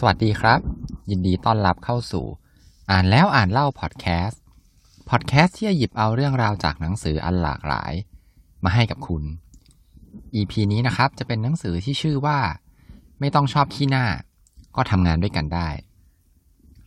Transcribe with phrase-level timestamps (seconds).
[0.00, 0.60] สวัสดีครับ
[1.10, 2.26] ยินดีต้อนรับเข้าสู่
[2.90, 4.40] อ่านแล้วอ่านเล่าพอดแคสต์
[5.10, 7.92] พอดแคสต์ที่จะหยิบเอาเรื่องราวจากหนังสืออันหลากหลาย
[8.64, 9.22] มาให้กับคุณ
[10.34, 12.38] EP นี้นะครับจะเป็นหนังสือที่ชื่อว่า
[13.20, 14.06] ไม่ต้องชอบขี้หน้า
[14.76, 15.68] ก็ทำงานด้วยกันได้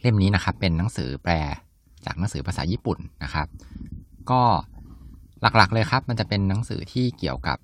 [0.02, 1.34] เล่มนี้นะครับเป็นหนังสือแปล
[2.06, 3.48] จากหนังสือภาษาญี่ปุ่นนะครับ
[4.32, 4.44] ก็
[5.42, 7.58] หลักๆเลยครับ มันจะเป็นหนังสือที่เกี่ยวกับ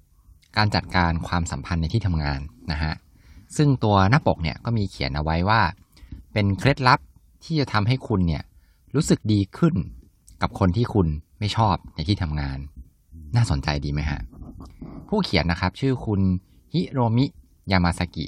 [0.57, 2.39] การจัดการความสัมพันธ์ในที่ทำงาน
[2.71, 2.93] นะฮะ
[3.55, 5.61] ซึ่งตัวหน้าปกเนี่ยก็มีเขียนเอาไว้ว่า
[6.33, 6.99] เป็นเคล็ดลับ
[7.43, 8.43] ที่จะทำให้คุณเนี่ย
[8.95, 9.75] รู้สึกดีขึ้น
[10.41, 11.07] กับคนที่คุณ
[11.39, 12.57] ไม่ชอบในที่ทำงาน
[13.35, 14.21] น่าสนใจดีไหมฮะ
[15.09, 16.21] ผู้เขียนนะครับ ชื่อคุณ
[16.73, 17.25] ฮิโรมิ
[17.71, 18.25] ยามาสกิ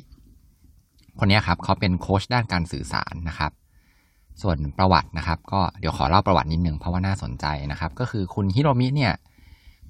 [1.19, 3.51] คนนี้ครับเขาเป็นโค้ชด้านการสื่อสารนะครับ
[4.41, 9.13] ส่วนประวัตินะครับ ก็เดี๋ยวขอเล่าประวัตินิดนึงเพราะว่าน่าสนใจนะครับ ก็คือคุณฮิโรมิเนี่ย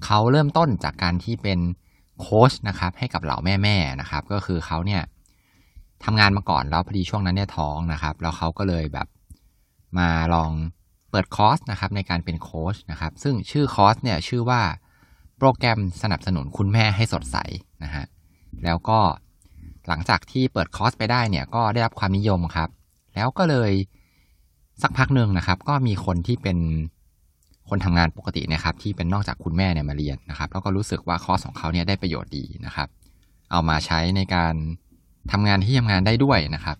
[0.04, 1.58] เขาเริ่มต้นจากการที่เป็น
[2.20, 5.02] โค้ชนะครับให้กับเหล่าแม่ๆนะครับ ก็คือเขาเนี่ย
[6.04, 9.06] ทำงานมาก่อนแล้วพอดีช่วงนั้นเนี่ยท้องนะครับ แล้วเขาก็เลยแบบ
[9.98, 10.50] มาลอง
[11.10, 14.62] เปิดคอร์สนะครับในการเป็นโค้ชนะครับ ซึ่งชื่อคอร์สเนี่ยชื่อว่า
[15.38, 17.36] โปรแกรมสนับสนุนคุณแม่ให้สดใส
[17.84, 18.04] นะฮะ
[18.64, 18.98] แล้วก็
[19.88, 22.68] หลังจากที่เปิดคอร์สไปได้เนี่ยก็ได้รับความนิยมครับ
[23.14, 23.72] แล้วก็เลย
[24.82, 26.58] สักพักหนึ่งนะครับ ก็มีคนที่เป็น
[27.68, 32.88] คนทำงานปกตินะครับ ที่เป็นนอกจากคุณแม่เนี่ยมาเรียนนะครับ แล้วก็รู้สึกว่าคอร์สของเขาเนี่ยได้ประโยชน์ดีนะครับ
[33.50, 34.54] เอามาใช้ในการ
[35.32, 36.76] ทำงานที่ทำงานได้ด้วยนะครับ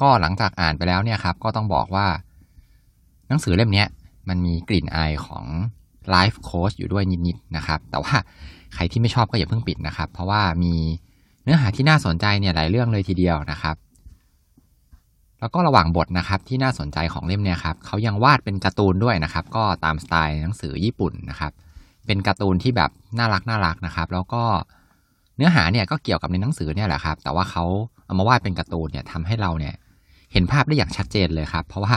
[0.00, 2.06] ก็หลังจากอ่านไปแล้วเนี่ยครับ ก็ต้องบอกว่า
[3.28, 3.84] หนังสือเล่มนี้
[4.28, 5.44] มันมีกลิ่นอายของ
[6.10, 8.14] ไลฟ์โค้ชอยู่ด้วยนิดๆนะครับ แต่ว่า
[8.74, 10.74] ใครที่ไม่ชอบก็อย่าเพิ่งปิดนะครับ เพราะว่ามี
[11.42, 13.76] เนื้อหาที่น่าสนใจเนี่ยหลายเรื่องเลยทีเดียวนะครับ
[15.40, 21.52] แล้วก็ระหว่างบทนะครับที่น่าสนใจของเล่มเนี่ยครับเขายังวาดเป็นการ์ตูนด้วยนะครับ ก็ตามสไตล์หนังสือญี่ปุ่นนะครับ
[22.06, 24.42] เป็นการ์ตูนที่แบบน่ารักน่ารักนะครับ แล้วก็
[25.36, 27.64] เนื้อหาเนี่ยก็เกี่ยวกับในหนังสือเนี่ยแหละครับ แต่ว่าเขา
[28.04, 29.74] เอามาวาดเป็นการ์ตูนเนี่ยทำให้เราเนี่ย
[30.32, 31.94] เห็นภาพได้อย่างชัดเจนเลยครับ เพราะว่า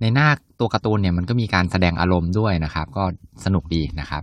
[0.00, 0.28] ในหน้า
[0.60, 3.04] ตัวการ์ตูนเนี่ยมันก็มีการแสดงอารมณ์ด้วยนะครับ ก็
[3.44, 4.22] สนุกดีนะครับ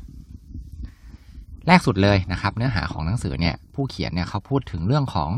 [1.68, 5.30] แรกสุดเลยนะครับ เนื้อหาของหนังสือเนี่ยผู้เขียนเนี่ยเขาพูดถึงเรื่องของ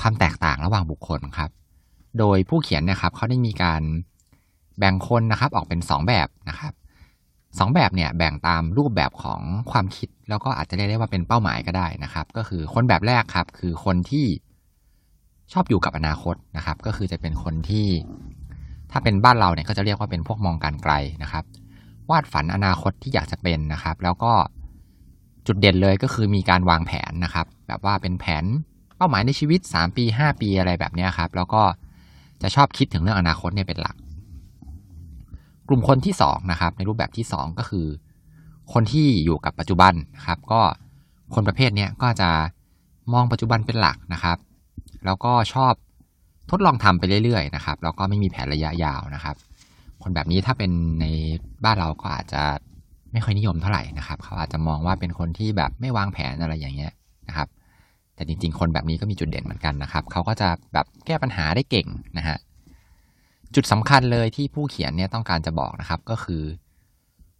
[0.00, 1.50] ความแตกต่างระหว่างบุคคลครับ
[2.18, 3.82] โดยผู้เขียนเนี่ยครับเขาได้มีการ
[4.78, 6.72] แบ่งคนนะครับออกเป็น 2 แบบนะครับ
[7.58, 9.40] สองแบบเนี่ยแบ่งตามรูปแบบของ
[9.70, 14.26] ความคิด แล้วก็อาจจะเรียกได้ว่าเป็นเป้าหมายก็ได้นะครับ ก็คือคนแบบแรกครับคือคนที่
[15.52, 17.86] ชอบอยู่กับอนาคตนะครับ ก็คือจะเป็นคนที่
[18.90, 21.44] ถ้าเป็นบ้านเราเนี่ยก็จะเรียกว่าเป็นพวกมองการไกลนะครับ
[22.10, 24.32] วาดฝันอนาคตที่อยากจะเป็นนะครับ แล้วก็
[25.46, 28.44] จุดเด่นเลยก็คือมีการวางแผนนะครับ แบบว่าเป็นแผน
[28.96, 31.62] เป้าหมายในชีวิต 3 ปี 5 ปีอะไรแบบนี้ครับ แล้วก็
[32.42, 33.96] จะชอบคิดถึงเรื่องอนาคตเนี่ยเป็นหลัก
[35.68, 37.86] กลุ่มคนที่สองนะครับในรูปแบบที่สองก็คือ
[38.72, 40.60] คนที่อยู่กับปัจจุบันนะครับ ก็
[41.34, 42.30] คนประเภทนี้ก็จะ
[43.12, 44.38] มองปัจจุบันเป็นหลักนะครับ
[45.06, 45.72] แล้วก็ชอบ
[46.50, 49.36] ทดลองทำไปเรื่อยๆนะครับแล้วก็ไม่มีแผนระยะยาวนะครับ
[50.02, 51.06] คนแบบนี้ถ้าเป็นใน
[51.64, 52.42] บ้านเราก็อาจจะ
[53.12, 56.92] ไม่ค่อยนิยมเท่าไหร่นะครับ เขาอาจจะมองว่าเป็นคนที่แบบไม่วางแผนอะไรอย่างเงี้ย
[57.28, 57.48] นะครับ
[58.14, 61.86] แต่จริง ๆ คนแบบนี้ก็มีจุดเด่นเหมือนกันนะครับ เขาก็จะแบบแก้ปัญหาได้เก่ง
[62.18, 62.36] นะฮะ
[63.56, 66.42] จุดสำคัญเลยที่ผู้เขียนเนี่ยต้องการจะบอกนะครับ ก็คือ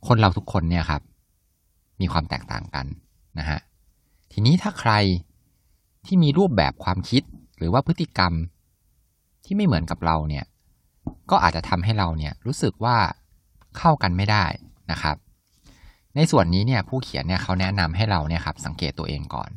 [0.07, 1.03] คนเราทุกคนเนี่ยครับ
[2.01, 2.87] มีความแตกต่างกัน
[3.39, 3.61] นะฮะ
[4.33, 4.93] ทีนี้ถ้าใคร
[6.07, 7.23] ที่มีรูปแบบความคิด
[7.59, 8.33] หรือว่าพฤติกรรม
[9.45, 10.45] ที่ไม่เหมือนกับเราเนี่ย
[11.31, 12.97] ก็อาจจะทำให้เราเนี่ยรู้สึกว่า
[13.79, 14.45] เข้ากันไม่ได้
[14.91, 15.17] นะครับ
[16.17, 19.51] ในส่วนนี้เนี่ยผู้เขียนเนี่ยเขาแนะนำให้เราเนี่ยครับสังเกตตัวเองก่อน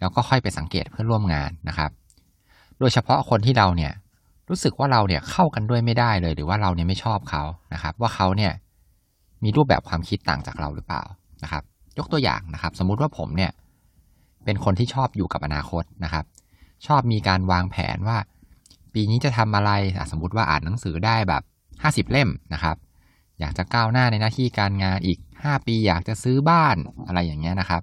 [0.00, 1.90] แล้วก็ค่อยไปสังเกตเพื่อนร่วมงานนะครับ
[2.78, 3.92] โดยเฉพาะคนที่เราเนี่ย
[4.50, 7.42] รู้สึกว่าเราเนี่ยเข้ากันด้วยไม่ได้เลย หรือว่าเราเนี่ยไม่ชอบเขา
[7.74, 8.52] นะครับ ว่าเขาเนี่ย
[9.44, 11.02] มีรูปแบบความคิดต่างจากเราหรือเปล่า
[11.42, 11.62] นะครับ
[11.98, 13.52] ยกตัวอย่างนะครับ สมมุติว่าผมเนี่ย
[14.44, 16.24] เป็นคนที่ชอบอยู่กับอนาคตนะครับ
[16.86, 18.18] ชอบมีการวางแผนว่า
[18.94, 19.70] ปีนี้จะทำอะไร
[20.10, 21.42] สมมติว่าอ่านหนังสือได้แบบ
[21.82, 22.76] ห้าสิบเล่มนะครับ
[23.40, 27.82] อยากจะก้าวหน้าในหน้าที่การงานอีกห้าปีอยากจะซื้อบ้านอะไรอย่างเงี้ยนะครับ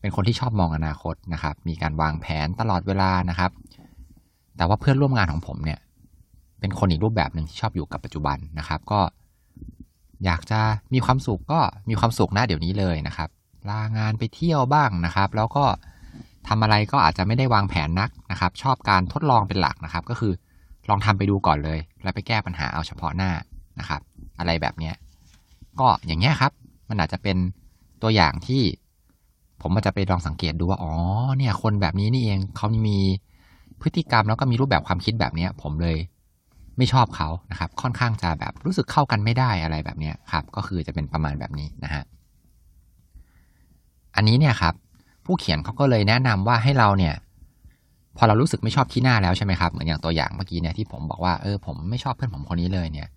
[0.00, 3.50] เป็นคนที่ชอบมองอนาคตนะครับ มีการวางแผนตลอดเวลานะครับ
[4.60, 5.78] แต่ว่าเพื่อนร่วมงานของผมเนี่ย
[6.60, 9.00] เป็นคนอีกรูปแบบหนึ่งที่ชอบอยู่กับปัจจุบันนะครับ ก็
[10.24, 10.60] อยากจะ
[10.94, 13.28] มีความสุขก็มีความสุขนะเดี๋ยวนี้เลยนะครับ
[13.70, 15.64] ลางานไปเที่ยวบ้างนะครับ แล้วก็
[16.48, 20.32] ทำอะไรก็อาจจะไม่ได้วางแผนนักนะครับ ชอบการทดลองเป็นหลักนะครับ ก็คือ
[20.88, 23.30] ลองทำไปดูก่อนเลย แล้วไปแก้ปัญหาเอาเฉพาะหน้า
[23.78, 24.00] นะครับ
[24.38, 24.94] อะไรแบบเนี้ย
[25.80, 26.52] ก็อย่างเงี้ยครับ
[26.88, 27.36] มันอาจจะเป็น
[28.02, 28.62] ตัวอย่างที่
[29.62, 30.92] ผมอาจจะไปลองสังเกตดูว่า อ๋อ
[31.38, 32.98] เนี่ย คนแบบนี้นี่เองเขามี
[33.82, 35.96] พฤติกรรมแล้วก็มีรูปแบบความคิดแบบนี้ผมเลย
[36.76, 42.04] ไม่ชอบเขานะครับ ค่อนข้างจะแบบรู้สึกเข้ากันไม่ได้อะไรแบบนี้ครับ ก็คือจะเป็นประมาณแบบนี้นะฮะ
[44.16, 44.74] อันนี้เนี่ยครับ
[45.24, 47.14] ผู้เขียนเขาก็เลยแนะนำว่าให้เราเนี่ย
[48.16, 53.08] พอเรารู้สึกไม่ชอบที่หน้าแล้วใช่ไหมครับเหมือนอย่างตัวอย่างเมื่อกี้เนี่ยที่ผมบอกว่าเออผมไม่ชอบเพื่อนผมคนนี้เลยเนี่ย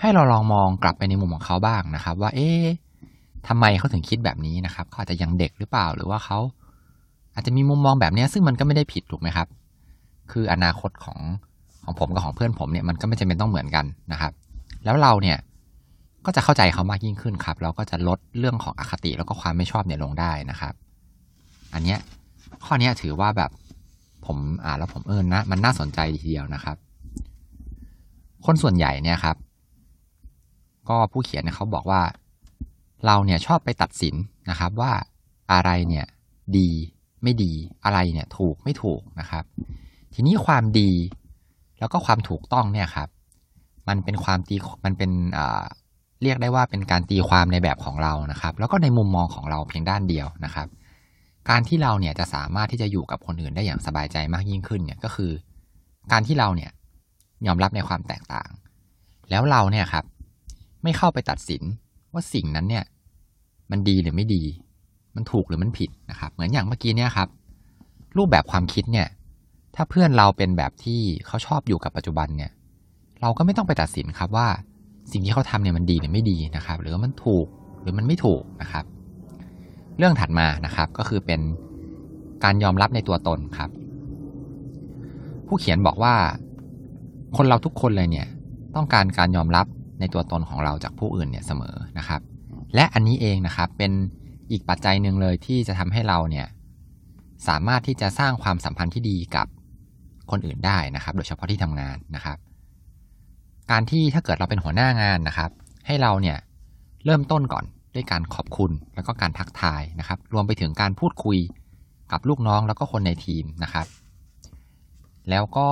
[0.00, 2.64] ให้เราลองมองกลับไปในมุมของเขาบ้างนะครับ ว่า เอ๊ะ
[3.48, 6.38] ทำไมเขาถึงคิดแบบนี้นะครับเขาอาจจะยังเด็กหรือเปล่าหรือว่าเขา
[7.34, 9.46] อาจจะมีมุมมองแบบนี้ซึ่งมันก็ไม่ได้ผิดถูกไหมครับ
[10.30, 11.18] คืออนาคตของ
[11.84, 14.32] ของผมกับของเพื่อนผมเนี่ยมันก็ไม่จำเป็นต้องเหมือนกันนะครับ
[14.84, 15.38] แล้วเราเนี่ย
[16.26, 20.74] ก็จะเข้าใจเขามากยิ่งขึ้นครับ เราก็จะลดเรื่องของอคติแล้วก็ความไม่ชอบเนี่ยลงได้นะครับ
[21.74, 21.98] อันเนี้ย
[22.64, 23.50] ข้อนี้ถือว่าแบบ
[24.26, 26.76] ผมอ่านแล้วผมเออนะมันน่าสนใจทีเดียวนะครับ
[28.46, 29.36] คนส่วนใหญ่เนี่ยครับ
[30.88, 32.02] ก็ผู้เขียนเนี่ยเขาบอกว่า
[33.06, 34.14] เราเนี่ยชอบไปตัดสิน
[34.50, 34.92] นะครับ ว่า
[35.52, 36.06] อะไรเนี่ย
[36.56, 36.70] ดี
[37.22, 37.52] ไม่ดี
[37.84, 39.44] อะไรเนี่ย ถูกไม่ถูกนะครับ
[40.14, 40.90] ทีนี้ความดี
[41.78, 43.08] แล้วก็ความถูกต้องเนี่ยครับ
[43.88, 45.10] มันเป็นความตีมันเป็น
[46.22, 50.68] เรียกได้ว่าเป็นการตีความในแบบของเรานะครับ แล้วก็ในมุมมองของเราเพียงด้านเดียวนะครับ
[51.50, 55.30] การที่เราเนี่ยจะสามารถที่จะอยู่กับคนอื่นได้อย่างสบายใจมากยิ่งขึ้นเนี่ยก็คือ
[56.12, 56.70] การที่เราเนี่ย
[57.46, 58.48] ยอมรับในความแตกต่าง
[59.30, 60.04] แล้วเราเนี่ยครับ
[60.82, 61.62] ไม่เข้าไปตัดสิน
[62.12, 62.84] ว่าสิ่งนั้นเนี่ย
[63.70, 64.42] มันดีหรือไม่ดี
[65.16, 67.28] มันถูกหรือมันผิดนะครับ เหมือนอย่างเมื่อกี้เนี่ยครับ
[68.16, 69.06] รูปแบบความคิดเนี่ย
[69.74, 72.50] ถ้าเพื่อนเราเป็นแบบที่เขาชอบอยู่กับปัจจุบันเนี่ย
[73.20, 74.48] เราก็ไม่ต้องไปตัดสินครับว่า
[75.12, 77.46] สิ่งที่เขาทำเนี่ยมันดีหรือไม่ดีนะครับ หรือมันถูก
[77.80, 78.84] หรือมันไม่ถูกนะครับ
[79.98, 81.40] เรื่องถัดมานะครับก็คือเป็น
[82.44, 83.70] การยอมรับในตัวตนครับ
[85.46, 86.14] ผู้เขียนบอกว่า
[87.36, 88.28] คนเราทุกคนเลยเนี่ย
[88.76, 89.66] ต้องการการยอมรับ
[90.00, 92.20] ในตัวตนของเราจากผู้อื่นเนี่ยเสมอนะครับ
[92.74, 93.92] และอันนี้เองนะครับเป็น
[94.50, 96.46] อีกปัจจัยหนึ่งเลยที่จะทำให้เราเนี่ย
[97.48, 99.46] สามารถที่จะสร้างความสัมพันธ์ที่ดีกับ
[100.32, 102.38] คนอื่นได้นะครับ โดยเฉพาะที่ทำงานนะครับ
[103.70, 105.50] การที่ถ้าเกิดเราเป็นหัวหน้างานนะครับ
[105.86, 106.38] ให้เราเนี่ย
[107.04, 111.38] เริ่มต้นก่อนด้วยการขอบคุณแล้วก็การทักทายนะครับ รวมไปถึงการพูดคุย
[112.12, 113.86] กับลูกน้องแล้วก็คนในทีมนะครับ
[115.30, 115.68] แล้วก็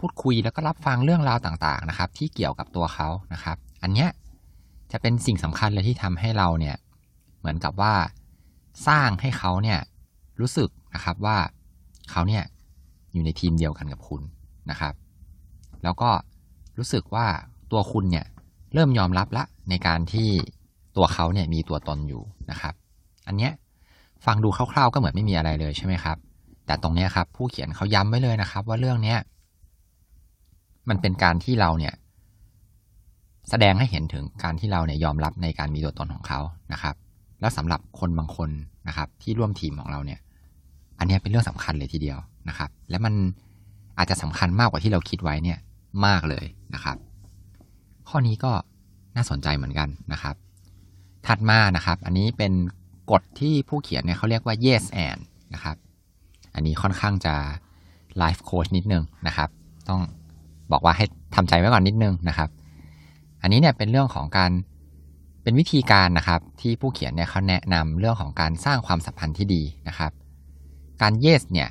[0.00, 4.10] พูดคุยแล้วก็รับฟังเรื่องราวต่างๆนะครับ ที่เกี่ยวกับตัวเขานะครับ อันเนี้ย
[4.92, 6.76] จะเป็นสิ่งสำคัญเลยที่ทำให้เราเนี่ย
[7.38, 7.94] เหมือนกับว่า
[8.88, 9.80] สร้างให้เขาเนี่ย
[10.40, 11.36] รู้สึกนะครับว่า
[12.10, 12.44] เขาเนี่ย
[13.16, 14.22] อยู่ในทีมเดียวกันกับคุณ
[14.70, 14.94] นะครับ
[15.82, 16.10] แล้วก็
[16.78, 17.26] รู้สึกว่า
[17.72, 18.26] ตัวคุณเนี่ย
[18.74, 20.28] เริ่มยอมรับละในการที่
[20.96, 22.74] ตัวเขาเนี่ยมีตัวตนอยู่นะครับ
[23.26, 23.52] อันเนี้ย
[24.26, 26.16] ฟังดูคร่าวๆก็เหมือนไม่มีอะไรเลยใช่ไหมครับ
[26.66, 29.18] แต่ตรงนี้ครับ ผู้เขียนเขาย้ำไว้เลยนะครับ ว่าเรื่องเนี้ย
[30.88, 31.94] มันเป็นการที่เราเนี่ย
[33.50, 36.40] แสดงให้เห็นถึงการที่เราเนี่ยยอมรับในการมีตัวตนของเขา
[36.72, 36.94] นะครับ
[37.40, 38.50] แล้วสำหรับคนบางคน
[38.88, 40.20] นะครับ ที่ร่วมทีมของเราเนี่ย
[40.98, 43.14] อันนี้เป็นเรื่องสำคัญเลยทีเดียว นะครับ และมัน
[43.98, 45.58] อาจจะสำคัญมากกว่าที่เราคิดไว้เนี่ย
[46.06, 46.96] มากเลยนะครับ
[48.08, 48.52] ข้อนี้ก็
[49.16, 50.34] น่าสนใจเหมือนกันนะครับ
[51.26, 52.52] ถัดมานะครับ อันนี้เป็น
[53.10, 55.20] กฎที่ผู้เขียนเนี่ยเขาเรียกว่า yes and
[55.54, 55.76] นะครับ
[56.54, 57.34] อันนี้ค่อนข้างจะ
[58.22, 59.48] life coach นิดนึงนะครับ
[59.88, 60.00] ต้อง
[60.72, 61.04] บอกว่าให้
[61.34, 62.48] ทำใจไว้ก่อนนิดนึงนะครับ
[63.42, 64.50] อันนี้เนี่ยเป็นเรื่องของการ
[65.42, 70.12] เป็นวิธีการนะครับ ที่ผู้เขียนเนี่ยเขาแนะนำเรื่องของการสร้างความสัมพันธ์ที่ดีนะครับ
[71.02, 71.68] การ yes เนี่ย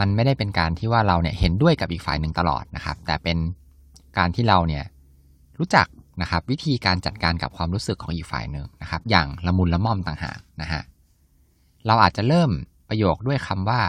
[0.00, 3.38] มันไม่ได้เป็นการที่ว่าเราเนี่ยเห็นด้วยกับอีกฝ่ายหนึ่งตลอดนะครับ แต่เป็น
[4.18, 4.84] การที่เราเนี่ย
[5.58, 5.86] รู้จัก
[6.22, 10.82] นะครับวิธีการจัดการกับความรู้สึกของอีกฝ่ายหนึ่งนะครับ อย่างละมุนละม่อมต่างหากนะฮะ
[11.86, 12.50] เราอาจจะเริ่ม
[12.88, 13.80] ประโยคด้วยคำว่า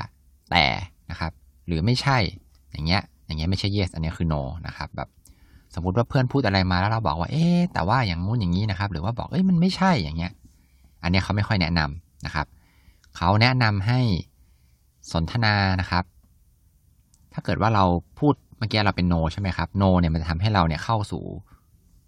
[0.52, 0.66] แต่
[1.10, 1.31] นะครับ
[1.68, 2.18] หรือไม่ใช่
[2.72, 5.10] อย่างเงี้ยอย่างเงี้ยไม่ใช่ yes อันนี้คือ no นะครับแบบ
[5.75, 10.32] สมมติว่าเพื่อนพูดอะไรมาแล้วเราบอกว่า เอ๊แต่ว่าอย่างงู้นอย่างนี้นะครับ หรือว่าบอกเอ้ยมันไม่ใช่อย่างเงี้ย
[11.03, 12.48] อันนี้เขาไม่ค่อยแนะนำนะครับ
[13.18, 14.00] เขาแนะนำให้
[15.13, 16.03] สนทนานะครับ
[17.34, 17.86] ถ้าเกิดว่าเรา
[18.20, 21.24] พูดเมื่อกี้เราเป็นโนใช่ไหมครับโนเนี่ยมันจะทำให้เราเนี่ยเข้าสู่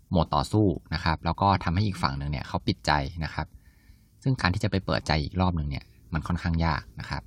[0.10, 2.92] โหมดต่อสู้นะครับ แล้วก็ทำให้อีกฝั่งหนึ่งเนี่ยเขาปิดใจ
[3.24, 3.48] นะครับ
[4.24, 7.24] ซึ่งการที่จะไปเปิดใจอีกรอบหนึ่งเนี่ยมันค่อนข้างยากนะครับ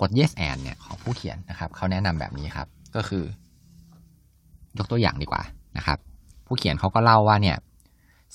[0.00, 3.24] กด yes and เนี่ยของผู้เขียนนะครับเขาแนะนำแบบนี้ครับ ก็คือ
[4.78, 5.42] ยกตัวอย่างดีกว่า
[5.76, 5.98] นะครับ
[6.46, 7.56] ผู้เขียนเขาก็เล่าว่าเนี่ย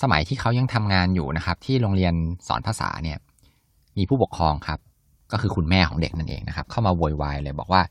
[0.02, 2.14] สมัยที่เขายังทำงานอยู่นะครับ ที่โรงเรียน
[2.48, 3.18] สอนภาษาเนี่ย
[3.98, 4.80] มีผู้ปกครองครับ
[5.32, 7.82] ก็คือคุณแม่ของเด็กนั่นเองนะครับ เข้ามาโวยวายเลยบอกว่า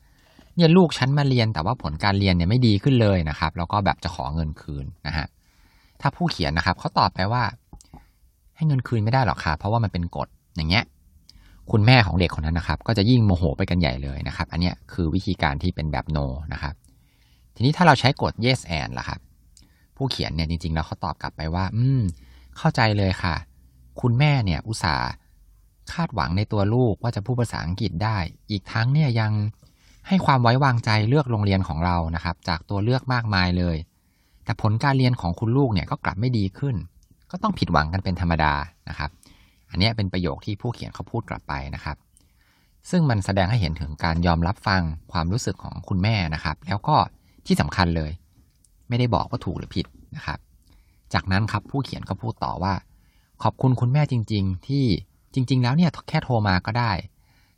[0.56, 5.26] เนี่ยลูกฉันมาเรียนแต่ว่าผลการเรียนเนี่ยไม่ดีขึ้นเลยนะครับ แล้วก็แบบจะขอเงินคืนนะฮะ
[6.00, 7.42] ถ้าผู้เขียนนะครับเขาตอบไปว่า
[8.56, 10.84] ให้เงินคืนไม่ได้หรอกค่ะเพราะว่ามันเป็นกฎอย่างเงี้ย
[11.70, 16.74] คุณแม่ของเด็กคนนั้นนะครับ ก็จะยิ่งโมโหไปกันใหญ่เลยนะครับ อันเนี้ยคือวิธีการที่เป็นแบบ no นะครับ
[17.54, 19.20] ทีนี้ถ้าเราใช้กฎ yes and ล่ะครับ
[19.96, 22.00] ผู้เขียนเนี่ยจริงๆแล้วเขาตอบกลับไปว่า อืม
[22.58, 23.34] เข้าใจเลยค่ะ
[24.00, 25.10] คุณแม่เนี่ยอุตส่าห์
[25.92, 28.18] คาดหวังในตัวลูกว่าจะพูดภาษาอังกฤษได้
[28.50, 29.32] อีกทั้งเนี่ยยัง
[30.08, 33.76] ให้ความไว้วางใจเลือกโรงเรียนของเรานะครับ จากตัวเลือกมากมายเลย
[34.44, 36.76] แต่ผลการเรียนของคุณลูกเนี่ยก็กลับไม่ดีขึ้น
[37.30, 38.54] ก็ต้องผิดหวังกันเป็นธรรมดา
[38.88, 39.10] นะครับ
[39.70, 41.96] อันนี้เป็นประโยคที่ผู้เขียนเขาพูดกลับไปนะครับ
[42.90, 44.82] ซึ่งมันแสดงให้เห็นถึงการยอมรับฟัง
[45.12, 46.96] ความรู้สึกของคุณแม่นะครับ แล้วก็
[47.46, 48.10] ที่สำคัญเลย
[48.88, 50.38] ไม่ได้บอกว่าถูกหรือผิดนะครับ
[51.14, 52.74] จากนั้นครับผู้เขียนก็พูดต่อว่า
[53.42, 54.84] ขอบคุณคุณแม่จริง ๆ ที่
[55.34, 56.92] จริง ๆ แล้วเนี่ยแค่โทรมาก็ได้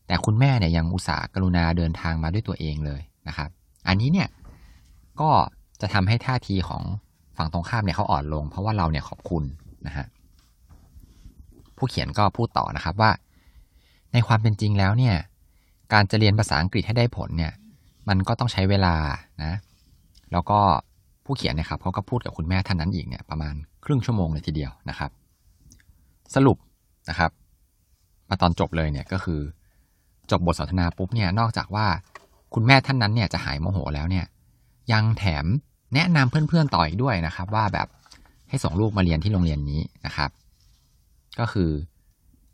[0.07, 3.51] แต่คุณแม่เนี่ยยังอุตส่าห์กรุณาเดินทางมาด้วยตัวเองเลยนะครับ
[3.89, 4.29] อันนี้เนี่ย
[5.21, 5.31] ก็
[5.81, 6.83] จะทำให้ท่าทีของ
[7.37, 9.45] ฝั่งตรงข้ามเนี่ยเขาอ่อนลง เพราะว่าเราเนี่ยขอบคุณ
[9.87, 10.07] นะฮะ
[11.77, 13.11] ผู้เขียนก็พูดต่อนะครับว่า
[14.13, 15.17] ในความเป็นจริงแล้วเนี่ย
[15.93, 17.53] การจะเรียนภาษาอังกฤษให้ได้ผลเนี่ย
[18.09, 18.95] มันก็ต้องใช้เวลา
[19.43, 19.53] นะ
[20.33, 20.61] แล้วก็
[21.25, 25.11] ผู้เขียนนะครับเขาก็พูดกับคุณแม่ท่านนั้นอีกเนี่ยประมาณครึ่งชั่วโมงเลยทีเดียวนะครับ
[26.35, 26.57] สรุป
[27.09, 27.31] นะครับ
[28.33, 29.41] มาตอนจบเลยเนี่ยก็คือ
[30.31, 31.87] จบบทสนทนาปุ๊บเนี่ยนอกจากว่า
[32.55, 34.27] คุณแม่ท่านนั้นเนี่ยจะหายโมโหแล้วเนี่ย
[34.93, 35.45] ยังแถม
[35.95, 37.89] แนะนำเพื่อนๆต่ออีกด้วยนะครับ ว่าแบบ
[38.49, 40.31] ให้ส่งลูกมาเรียนที่โรงเรียนนี้นะครับ
[41.39, 41.71] ก็คือ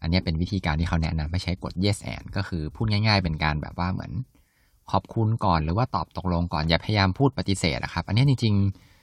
[0.02, 4.12] อันนี้เป็นวิธีการที่เขาแนะนำไม่ใช้กด yes and ก็คือพูดง่าย ๆ เป็นการแบบว่าเหมือน
[4.90, 8.54] ขอบคุณก่อนหรือว่าตอบตกลงก่อนอย่าพยายามพูดปฏิเสธนะครับ อันนี้จริง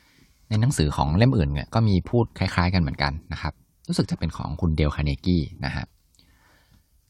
[0.01, 3.53] ๆ ในหนังสือของเล่มอื่นเนี่ยก็มีพูดคล้าย ๆ กันเหมือนกันนะครับ
[3.88, 5.86] รู้สึกจะเป็นของคุณเดลคาเนกี้นะฮะ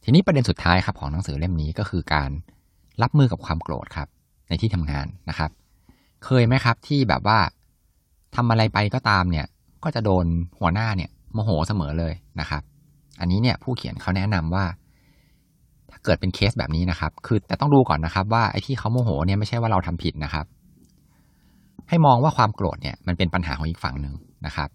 [0.07, 2.29] ทีนี้ประเด็นสุดท้ายครับของหนังสือเล่มนี้ก็คือการ
[3.01, 4.07] รับมือกับความโกรธครับ
[4.47, 5.51] ในที่ทำงานนะครับ
[6.25, 7.39] เคยไหมครับที่แบบว่า
[8.35, 9.45] ทำอะไรไปก็ตามเนี่ย
[9.83, 10.25] ก็จะโดน
[10.59, 12.63] หัวหน้าเนี่ยโมโหเสมอเลยนะครับ
[13.19, 14.65] อันนี้เนี่ยผู้เขียนเขาแนะนำว่า
[15.91, 20.45] ถ้าเกิดเป็นเคสแบบนี้นะครับ คือแต่ต้องดูก่อนนะครับว่าไอ้ที่เขาโมโหเนี่ยไม่ใช่ว่าเราทำผิดนะครับ
[21.89, 24.69] ให้มองว่าความโกรธเนี่ยมันเป็นปัญหาของอีกฝั่งหนึ่งนะครับ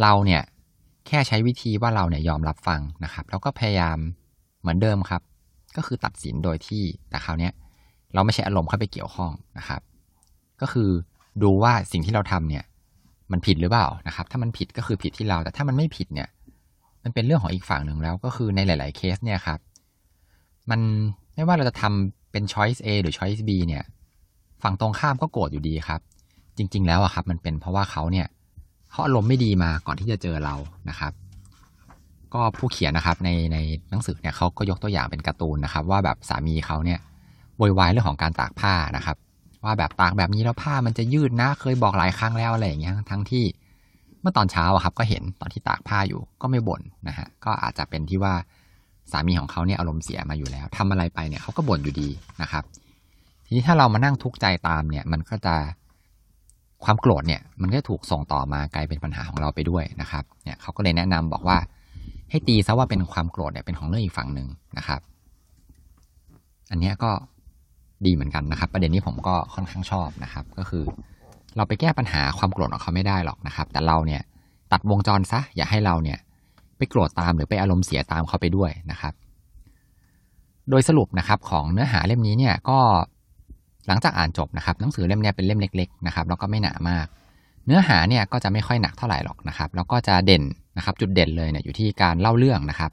[0.00, 0.42] เราเนี่ย
[1.06, 3.98] แค่ใช้วิธีว่าเราเนี่ยยอมรับฟังนะครับ แล้วก็พยายาม
[4.64, 5.22] เหมือนเดิมครับ
[5.76, 7.50] ก็คือตัดสินโดยที่แต่คราวนี้
[8.14, 9.80] เราไม่ใช่อารมณ์เข้าไปเกี่ยวข้องนะครับ
[10.60, 10.90] ก็คือ
[11.42, 12.64] ดูว่าสิ่งที่เราทำเนี่ย
[13.32, 16.28] มันผิดหรือเปล่านะครับ ถ้ามันผิดก็คือผิดที่เรา แต่ถ้ามันไม่ผิดเนี่ย
[17.04, 19.58] มันเป็นเรื่องของอีกฝั่งหนึ่งแล้วก็คือในหลาย ๆ เคสเนี่ยครับ
[20.70, 20.80] มัน
[21.34, 23.84] ไม่ว่าเราจะทำเป็น choice A หรือ choice B เนี่ย
[24.62, 26.00] ฝั่งตรงข้ามก็โกรธอยู่ดีครับ
[26.56, 28.26] จริง ๆ แล้วอะครับ มันเป็นเพราะว่าเขาเนี่ย
[28.90, 30.54] เขาอารมณ์ไม่ดีมาก่อนที่จะเจอเรา
[30.88, 31.12] นะครับ
[32.34, 33.58] ก็ผู้เขียนนะครับในใน
[33.90, 37.00] หนังสือเนี่ยเขาก็ยกตัวอย่างเป็นการ์ตูนนะครับ ว่าแบบสามีเขาเนี่ย
[37.56, 39.16] โวยวายเรื่องของการตากผ้านะครับ
[39.64, 43.44] ว่าแบบตากแบบนี้แล้วผ้ามันจะยืดนะ เคยบอกหลายครั้งแล้วอะไรอย่างเงี้ยทั้งที่
[44.20, 48.34] เมื่อตอนเช้าอะครับ ก็เห็นตอนที่ตากผ้าอยู่ก็ไม่บ่นนะฮะก็อาจจะเป็นที่ว่า
[49.12, 52.08] สามีของเขาเนี่ยอารมณ์เสียมาอยู่แล้วทำอะไรไปเนี่ยเขาก็บ่นอยู่ดี
[52.42, 52.64] นะครับ
[53.46, 55.54] ทีนี้ถ้าเรามานั่งทุกข์ใจตามเนี่ย มันก็จะ
[56.84, 61.56] ความโกรธเนี่ย มันก็ถูกส่งต่อมากลายเป็นปัญหาของเราไปด้วยนะครับ เนี่ยเขาก็เลยแนะนำบอกว่า
[62.34, 64.48] ให้ตีซะว่าเป็นความโกรธเนี่ยเป็นของเรื่องอีกฝั่งหนึ่ง
[64.78, 65.00] นะครับ
[66.70, 67.10] อันนี้ก็
[68.06, 70.84] ดีเหมือนกันนะครับ ประเด็นนี้ผมก็ค่อนข้างชอบนะครับ ก็คือ
[71.56, 74.22] เราไปแก้ปัญหาความโกรธของเขาไม่ได้หรอกนะครับ แต่เราเนี่ย
[74.72, 76.18] ตัดวงจรซะ อย่าให้เราเนี่ย
[76.76, 79.14] ไปโกรธตามหรือไปอารมณ์เสียตามเขาไปด้วยนะครับ
[80.70, 82.78] โดยสรุปนะครับของเนื้อหาเล่มนี้เนี่ยก็
[83.86, 87.06] หลังจากอ่านจบนะครับหนังสือเล่มนี้เป็นเล่มเล็ก ๆ นะครับแล้วก็ไม่หนามาก
[87.66, 90.42] เนื้อหาเนี่ยก็จะไม่ค่อยหนักเท่าไหร่หรอกนะครับ แล้วก็จะเด่น
[90.76, 92.90] นะครับจุดเด่นเลยเนี่ยอยู่ที่การเล่าเรื่องนะครับ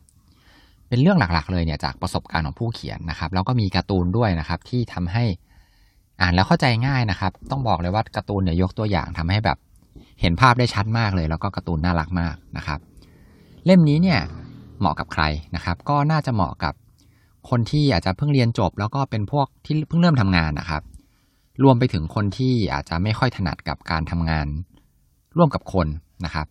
[0.90, 5.24] เป็นเรื่องหลักๆ เลยเนี่ยจากประสบการณ์ของผู้เขียนนะครับ แล้วก็มีการ์ตูนด้วยนะครับที่ทำให้
[6.22, 9.58] อ่านแล้วเข้าใจง่ายนะครับ ต้องบอกเลยว่าการ์ตูนเนี่ยยกตัวอย่างทำให้แบบ
[10.22, 12.80] เห็นภาพได้ชัดมากเลย แล้วก็การ์ตูนน่ารักมากนะครับ
[13.66, 14.20] เล่มนี้เนี่ย
[14.80, 15.24] เหมาะกับใคร
[15.56, 16.74] นะครับ ก็น่าจะเหมาะกับ
[17.50, 20.84] คนที่อาจจะเพิ่งเรียนจบ แล้วก็เป็นพวกที่เพิ่งเริ่มทำงานนะครับ
[21.64, 24.48] รวมไปถึงคนที่อาจจะไม่ค่อยถนัดกับการทำงาน
[25.38, 25.88] ร่วมกับคน
[26.26, 26.48] นะครับ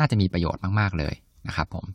[0.00, 1.14] น่าจะมีประโยชน์มากๆเลย
[1.48, 1.86] นะครับผม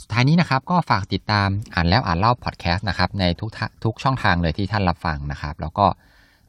[0.00, 3.50] สุดท้ายนี้นะครับก็ฝากติดตามอ่านแล้วอ่านเล่าพอดแคสต์นะครับในทุก
[3.84, 5.86] ทุกช่องทางเลยที่ท่านรับฟังนะครับ แล้วก็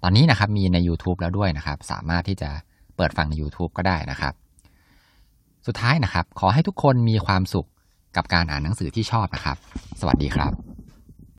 [0.04, 2.50] ตอนนี้นะครับมีใน YouTube แล้วด้วยนะครับ สามารถที่จะ
[2.96, 4.34] เปิดฟังใน YouTube ก็ได้นะครับ
[5.68, 7.68] สุดท้ายนะครับ ขอให้ทุกคนมีความสุข
[8.16, 9.58] กับการอ่านหนังสือที่ชอบนะครับ
[10.00, 10.65] สวัสดีครับ